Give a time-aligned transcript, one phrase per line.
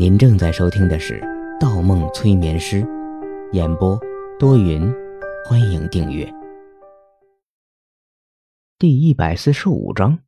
[0.00, 1.20] 您正在收听的是
[1.60, 2.80] 《盗梦催眠师》，
[3.52, 4.00] 演播
[4.38, 4.90] 多云，
[5.44, 6.26] 欢迎订阅。
[8.78, 10.20] 第一百四十五章，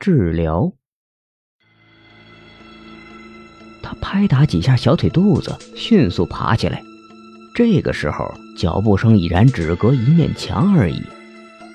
[0.00, 0.72] 治疗。
[3.84, 6.82] 他拍打几下小腿肚子，迅速爬起来。
[7.54, 11.00] 这个时候，脚步声已然只隔一面墙而已。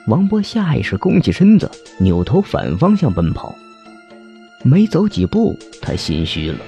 [0.08, 1.71] 王波下意识弓起身子，
[2.02, 3.55] 扭头反方向奔跑。
[4.62, 6.60] 没走几步，他心虚了。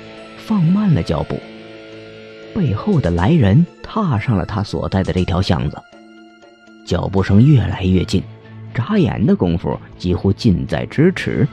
[0.50, 1.39] 放慢了脚步，
[2.55, 5.80] 背后的来人踏上了他所在的这条巷子，
[6.84, 8.23] 脚步声越来越近，
[8.73, 11.48] 眨眼的功夫几乎近在咫尺。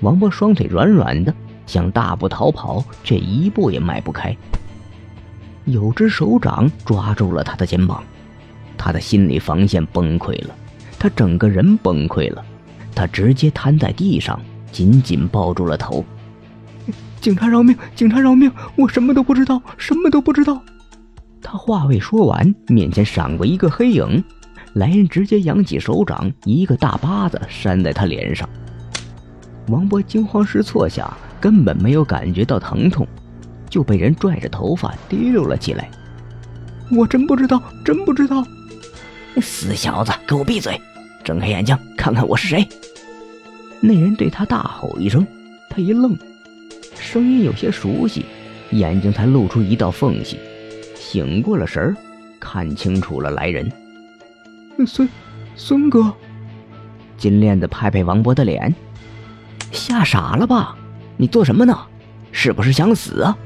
[0.00, 1.34] 王波双腿软软的，
[1.66, 4.34] 想大步逃跑，却一步也迈不开。
[5.66, 8.02] 有只手掌抓住了他的肩膀，
[8.78, 10.54] 他的心理防线崩溃了，
[10.98, 12.42] 他整个人崩溃了，
[12.94, 14.40] 他直接瘫在地上，
[14.72, 16.02] 紧紧抱住了头。
[17.20, 17.76] 警察饶命！
[17.94, 18.50] 警察饶命！
[18.76, 20.62] 我什么都不知道，什么都不知道。
[21.42, 24.22] 他话未说完，面前闪过一个黑影，
[24.74, 28.48] 来人直接扬起手掌，一个大巴子扇在他脸上。
[29.68, 33.06] 王博惊慌失措下，根本没有感觉到疼痛，
[33.70, 35.90] 就被人拽着头发提溜了起来。
[36.90, 38.44] 我真不知道，真不知道！
[39.40, 40.78] 死小子，给我闭嘴！
[41.24, 42.68] 睁开眼睛，看看我是谁！
[43.80, 45.26] 那人对他大吼一声，
[45.70, 46.14] 他一愣。
[47.04, 48.24] 声音有些熟悉，
[48.70, 50.38] 眼睛才露出一道缝隙，
[50.96, 51.94] 醒过了神儿，
[52.40, 53.70] 看清楚了来人。
[54.86, 55.06] 孙，
[55.54, 56.12] 孙哥。
[57.18, 58.74] 金链子拍拍王博的脸，
[59.70, 60.74] 吓傻了吧？
[61.18, 61.78] 你做什么呢？
[62.32, 63.36] 是不是想死啊？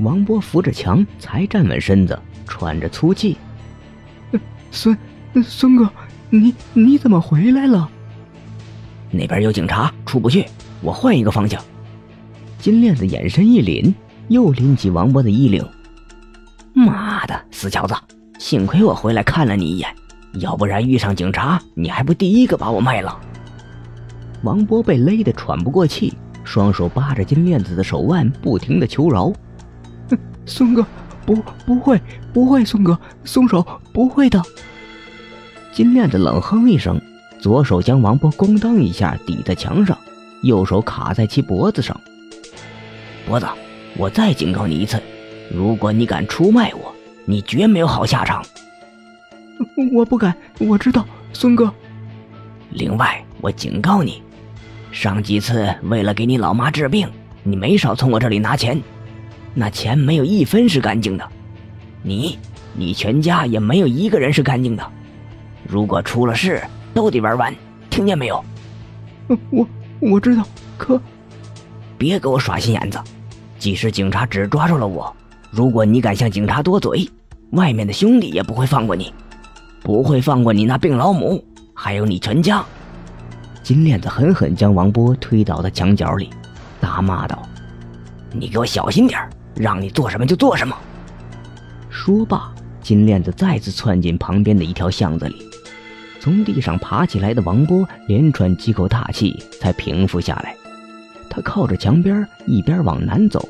[0.00, 2.16] 王博扶着墙才站稳身子，
[2.46, 3.38] 喘着粗气。
[4.70, 4.96] 孙，
[5.42, 5.90] 孙哥，
[6.28, 7.90] 你你怎么回来了？
[9.10, 10.44] 那边有警察，出不去，
[10.82, 11.60] 我换一个方向。
[12.58, 13.94] 金链子眼神一凛，
[14.26, 15.64] 又拎起王波的衣领。
[16.74, 17.94] 妈的，死小子！
[18.38, 19.88] 幸亏我回来看了你一眼，
[20.40, 23.16] 要不然遇上警察，你还不第一个把我卖了。
[24.42, 29.32] 王波被勒得喘不过气，双手扒着金链子的手腕，不停的求饶
[30.44, 30.84] ：“松哥，
[31.24, 32.00] 不，不会，
[32.32, 34.42] 不会，松哥，松手，不会的。”
[35.72, 37.00] 金链子冷哼一声，
[37.40, 39.96] 左手将王波咣当一下抵在墙上，
[40.42, 42.00] 右手卡在其脖子上。
[43.28, 43.46] 脖子，
[43.98, 44.98] 我再警告你一次，
[45.54, 46.94] 如果你敢出卖我，
[47.26, 48.42] 你绝没有好下场。
[49.92, 51.70] 我不敢，我知道，孙哥。
[52.70, 54.22] 另外，我警告你，
[54.90, 57.06] 上几次为了给你老妈治病，
[57.42, 58.80] 你没少从我这里拿钱，
[59.52, 61.28] 那钱没有一分是干净的，
[62.02, 62.38] 你，
[62.74, 64.90] 你全家也没有一个人是干净的。
[65.66, 66.62] 如果出了事，
[66.94, 67.54] 都得玩完，
[67.90, 68.42] 听见没有？
[69.50, 69.68] 我
[70.00, 70.46] 我知道，
[70.78, 70.98] 可
[71.98, 72.98] 别给我耍心眼子。
[73.58, 75.14] 即使警察只抓住了我，
[75.50, 77.08] 如果你敢向警察多嘴，
[77.50, 79.12] 外面的兄弟也不会放过你，
[79.82, 82.64] 不会放过你那病老母，还有你全家。
[83.62, 86.30] 金链子狠狠将王波推倒在墙角里，
[86.80, 87.42] 大骂道
[88.32, 89.20] ：“你给我小心点
[89.54, 90.76] 让你做什么就做什么。”
[91.90, 95.36] 说罢，金链子再次窜进旁边的一条巷子里。
[96.20, 100.54] 从地上爬起来的王波连喘几口大气，才平复下来。
[101.38, 103.48] 他靠着墙边，一边往南走，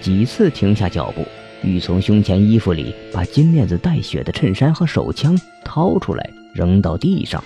[0.00, 1.26] 几次停下脚步，
[1.64, 7.42] 欲从胸前衣服里把金链子带血的衬衫和手枪掏出来扔到地上，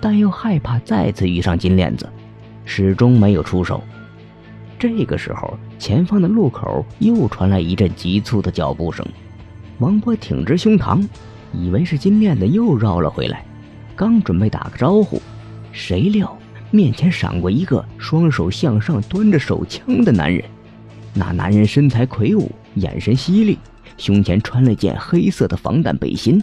[0.00, 2.08] 但又害怕再次遇上金链子，
[2.64, 3.84] 始终没有出手。
[4.78, 9.04] 这个时候，前方的路口又传来一阵急促的脚步声，
[9.80, 11.06] 王波挺直胸膛，
[11.52, 13.44] 以为是金链子又绕了回来，
[13.94, 15.20] 刚准备打个招呼，
[15.72, 16.37] 谁料。
[16.70, 20.44] 面前闪过一个双手向上端着手枪的男人，
[21.14, 23.58] 那男人身材魁梧，眼神犀利，
[23.96, 26.42] 胸前穿了件黑色的防弹背心，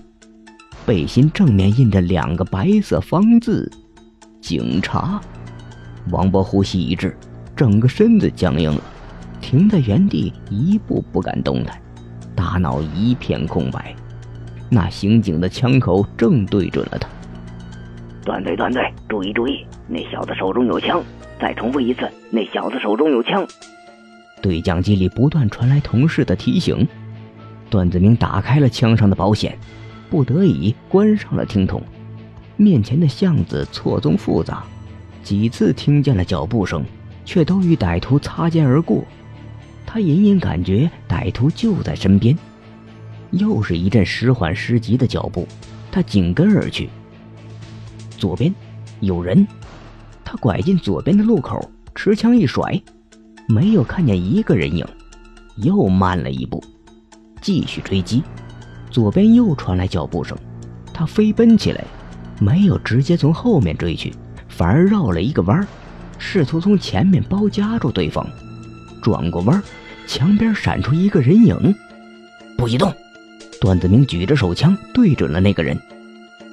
[0.85, 3.71] 背心正面印着两个白色方字
[4.41, 5.21] “警察”。
[6.11, 7.15] 王波呼吸一滞，
[7.55, 8.81] 整个身子僵硬了，
[9.41, 11.79] 停在原地一步不敢动弹，
[12.35, 13.95] 大脑一片空白。
[14.69, 17.07] 那刑警的枪口正对准了他。
[18.23, 18.81] 断队，断队！
[19.07, 19.63] 注意，注意！
[19.87, 21.03] 那小子手中有枪。
[21.39, 23.45] 再重复一次，那小子手中有枪。
[24.41, 26.87] 对讲机里不断传来同事的提醒。
[27.69, 29.57] 段子明打开了枪上的保险，
[30.09, 31.81] 不得已关上了听筒。
[32.55, 34.63] 面前的巷子错综复杂，
[35.23, 36.85] 几次听见了脚步声，
[37.25, 39.03] 却都与歹徒擦肩而过。
[39.85, 42.37] 他隐隐感觉歹徒就在身边。
[43.31, 45.45] 又是一阵时缓时急的脚步，
[45.91, 46.89] 他紧跟而去。
[48.17, 48.53] 左边
[49.01, 49.45] 有人，
[50.37, 51.59] 拐进左边的路口，
[51.93, 52.81] 持枪一甩，
[53.47, 54.85] 没有看见一个人影，
[55.57, 56.63] 又慢了一步，
[57.41, 58.23] 继续追击。
[58.89, 60.37] 左边又传来脚步声，
[60.93, 61.83] 他飞奔起来，
[62.39, 64.13] 没有直接从后面追去，
[64.47, 65.67] 反而绕了一个弯，
[66.17, 68.25] 试图从前面包夹住对方。
[69.01, 69.61] 转过弯，
[70.07, 71.75] 墙边闪出一个人影，
[72.57, 72.93] 不许动！
[73.61, 75.79] 段子明举着手枪对准了那个人，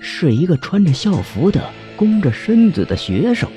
[0.00, 1.62] 是一个穿着校服的、
[1.96, 3.48] 弓着身子的学生。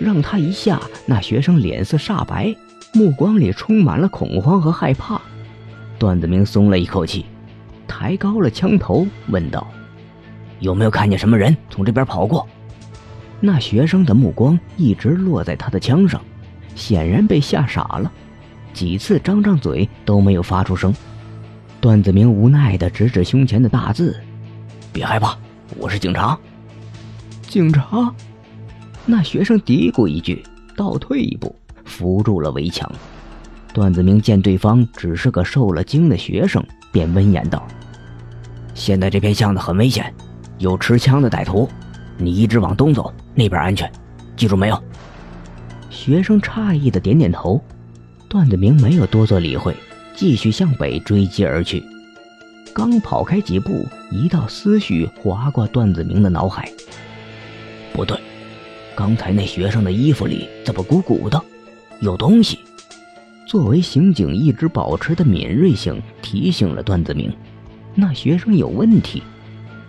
[0.00, 2.54] 让他一下，那学生脸色煞白，
[2.92, 5.20] 目光里充满了恐慌和害怕。
[5.98, 7.26] 段子明松了一口气。
[7.86, 9.66] 抬高了枪头，问道
[10.58, 12.44] ：“有没有看见什么人从这边跑过？”
[13.40, 16.20] 那学生的目光一直落在他的枪上，
[16.74, 18.10] 显然被吓傻了，
[18.72, 20.92] 几次张张嘴都没有发出声。
[21.80, 24.18] 段子明无奈地指指胸前的大字
[24.92, 25.36] ：“别害怕，
[25.76, 26.36] 我是警察。”
[27.46, 28.12] 警察？
[29.06, 30.42] 那学生嘀咕一句，
[30.76, 31.54] 倒退一步，
[31.84, 32.90] 扶住了围墙。
[33.72, 37.66] 段子明见对方只是个受了惊的学生，便温言道
[38.74, 40.12] ：“现在这片巷子很危险，
[40.58, 41.68] 有持枪的歹徒，
[42.16, 43.90] 你一直往东走，那边安全，
[44.36, 44.82] 记住没有？”
[45.90, 47.62] 学生诧异的点点头。
[48.28, 49.76] 段子明没有多做理会，
[50.16, 51.84] 继续向北追击而去。
[52.74, 56.68] 刚跑开几步，一道思绪划过段子明的脑海
[57.94, 58.18] ：“不对，
[58.96, 61.42] 刚才那学生的衣服里怎么鼓鼓的？
[62.00, 62.58] 有东西。”
[63.46, 67.32] 作为刑警，一直保持的敏锐性提醒了段子明，
[67.94, 69.22] 那学生有问题。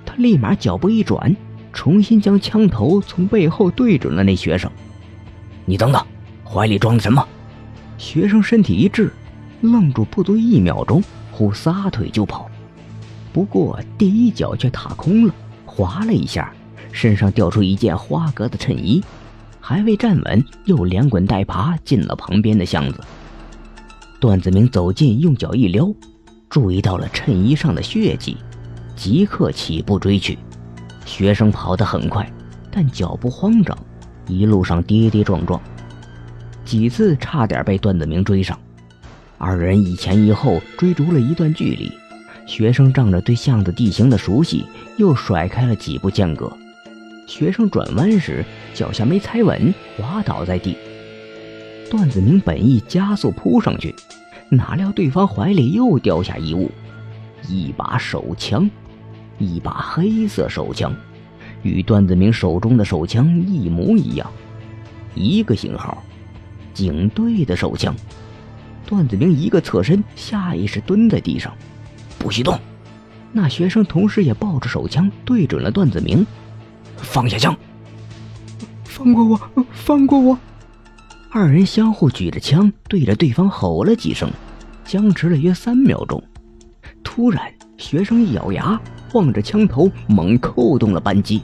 [0.06, 1.36] 他立马脚步一转，
[1.72, 4.69] 重新将枪头从背后对准了那学生。
[5.66, 6.06] 你等等，
[6.44, 7.25] 怀里装的什么？
[7.98, 9.12] 学生身体一滞，
[9.62, 12.50] 愣住不足一秒钟，忽撒腿就跑。
[13.34, 15.34] 不过第一脚却踏空了，
[15.66, 16.54] 滑了一下，
[16.95, 19.03] 身上掉出一件花格的衬衣，
[19.59, 23.01] 还未站稳，又连滚带爬进了旁边的巷子。
[24.18, 25.94] 段子明走近，用脚一撩，
[26.50, 28.38] 注意到了衬衣上的血迹，
[28.95, 30.39] 即刻起步追去。
[31.06, 32.31] 学生跑得很快，
[32.71, 33.77] 但脚步慌张，
[34.27, 35.59] 一路上跌跌撞撞，
[36.63, 38.57] 几次差点被段子明追上。
[39.38, 41.92] 二人一前一后追逐了一段距离，
[42.47, 44.63] 学生仗着对巷子地形的熟悉，
[44.97, 46.50] 又甩开了几步间隔。
[47.27, 50.77] 学生转弯时脚下没踩稳，滑倒在地。
[51.89, 53.95] 段子明本意加速扑上去。
[54.50, 56.69] 哪料对方怀里又掉下一物，
[57.50, 58.69] 一把手枪，
[59.39, 60.95] 一把黑色手枪，
[61.63, 64.31] 与段子明手中的手枪一模一样，
[65.16, 66.04] 一个型号，
[66.74, 67.95] 警队的手枪。
[68.86, 71.51] 段子明一个侧身，下意识蹲在地上，
[72.19, 72.60] 不许动。
[73.31, 76.25] 那学生同时也抱着手枪对准了段子明，
[76.97, 77.55] 放下枪，
[78.83, 80.37] 放过我，放过我。
[81.31, 84.31] 二人相互举着枪对着对方吼了几声，
[84.85, 86.21] 僵持了约三秒钟。
[87.03, 88.79] 突然，学生一咬牙，
[89.13, 91.41] 望着枪头猛扣动了扳机。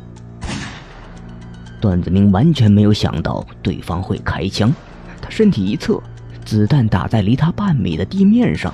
[1.80, 4.74] 段子明完全没有想到对方会开枪，
[5.22, 6.02] 他身体一侧，
[6.46, 8.74] 子弹打在离他半米的地面上。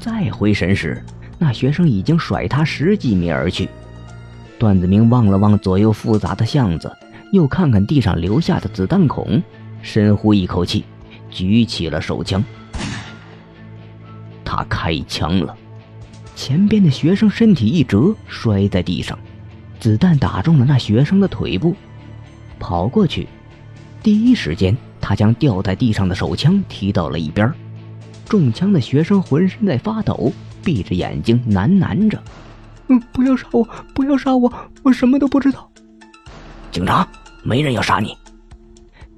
[0.00, 1.02] 再回神时，
[1.38, 3.68] 那学生已经甩他十几米而去。
[4.62, 6.96] 段子明望了望左右复杂的巷子，
[7.32, 9.42] 又看看地上留下的子弹孔。
[9.82, 10.84] 深呼一口气，
[11.28, 12.44] 举起了手枪。
[14.44, 15.52] 他开枪了，
[16.36, 19.18] 前边的学生身体一折，摔在地上，
[19.80, 21.74] 子弹打中了那学生的腿部。
[22.60, 23.26] 跑过去，
[24.00, 27.52] 第一时间，他将掉在地上的手枪踢到了一边。
[28.28, 30.32] 中枪的学生浑身在发抖，
[30.62, 32.22] 闭着眼睛喃喃着
[32.92, 35.70] ：“嗯，不要杀我，不要杀我，我什么都不知道。”
[36.70, 37.08] 警察，
[37.42, 38.14] 没人要杀你。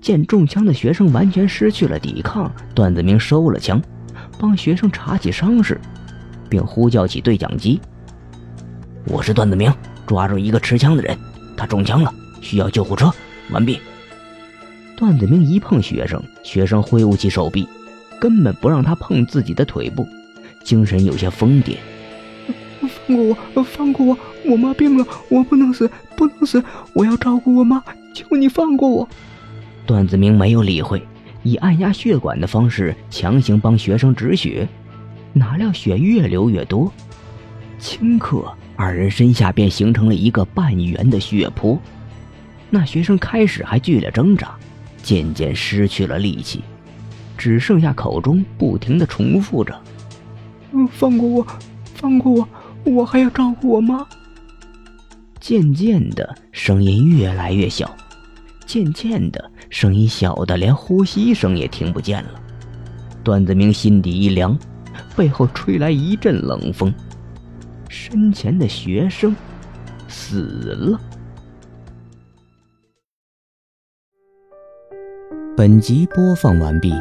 [0.01, 3.83] 见中枪的学生完全失去了抵抗，段子明收了枪，
[4.39, 5.81] 帮学生查起伤势，
[6.49, 7.81] 并呼叫起对讲机
[9.09, 9.73] ：“我是段子明，
[10.07, 11.19] 抓住一个持枪的人，
[11.57, 13.13] 他中枪了，需要救护车。”
[13.51, 13.81] 完毕。
[14.97, 17.67] 段子明一碰学生，学生挥舞起手臂，
[18.21, 20.07] 根本不让他碰自己的腿部，
[20.63, 21.77] 精神有些疯癫。
[23.07, 24.19] 放过我，放过我！
[24.47, 26.63] 我妈病了，我不能死，不能死！
[26.95, 27.83] 我要照顾我妈，
[28.15, 29.09] 求你放过我！
[29.87, 31.03] 段子明没有理会，
[31.43, 34.67] 以按压血管的方式强行帮学生止血，
[35.33, 36.91] 哪料血越流越多，
[37.79, 41.79] 顷刻，二人身下便形成了一个半圆的血泊。
[42.71, 44.55] 那学生开始还剧烈挣扎，
[45.03, 46.63] 渐渐失去了力气，
[47.37, 49.79] 只剩下口中不停的重复着
[50.91, 51.47] ：“放过我，
[51.95, 52.49] 放过我，
[52.85, 54.07] 我还要照顾我妈。”
[55.41, 57.95] 渐渐的，声音越来越小。
[58.67, 62.31] 渐渐的，声音小的连呼吸声也听不见了。
[63.23, 64.59] 段子明心底一凉，
[65.15, 66.93] 背后吹来一阵冷风，
[67.89, 69.37] 身前的学生
[70.09, 70.41] 死
[70.75, 71.01] 了。
[75.57, 76.93] 本集播放完毕，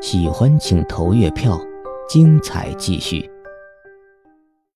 [0.00, 1.60] 喜欢请投月票，
[2.08, 3.28] 精彩继续。